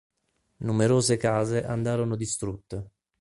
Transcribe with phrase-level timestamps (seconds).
[0.63, 2.89] Numerose case andarono distrutte.